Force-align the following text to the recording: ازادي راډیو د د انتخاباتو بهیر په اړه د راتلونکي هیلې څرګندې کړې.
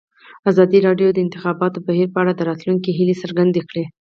ازادي 0.51 0.79
راډیو 0.87 1.09
د 1.11 1.15
د 1.15 1.19
انتخاباتو 1.25 1.83
بهیر 1.87 2.07
په 2.11 2.17
اړه 2.21 2.31
د 2.35 2.41
راتلونکي 2.49 2.89
هیلې 2.97 3.15
څرګندې 3.23 3.61
کړې. 3.69 3.85